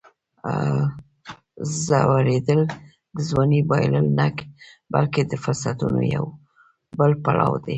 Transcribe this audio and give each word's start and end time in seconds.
زوړېدل 1.83 2.61
د 3.15 3.17
ځوانۍ 3.29 3.61
بایلل 3.69 4.07
نه، 4.19 4.27
بلکې 4.93 5.21
د 5.25 5.33
فرصتونو 5.43 6.01
یو 6.15 6.25
بل 6.97 7.11
پړاو 7.23 7.53
دی. 7.63 7.69